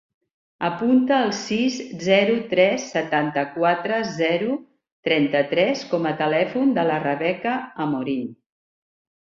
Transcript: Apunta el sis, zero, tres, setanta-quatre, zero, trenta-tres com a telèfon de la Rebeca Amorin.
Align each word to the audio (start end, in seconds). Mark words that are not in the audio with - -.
Apunta 0.67 1.17
el 1.25 1.33
sis, 1.39 1.75
zero, 2.05 2.37
tres, 2.53 2.87
setanta-quatre, 2.95 3.99
zero, 4.21 4.57
trenta-tres 5.09 5.85
com 5.95 6.09
a 6.13 6.17
telèfon 6.23 6.75
de 6.79 6.89
la 6.93 6.99
Rebeca 7.09 7.57
Amorin. 7.89 8.29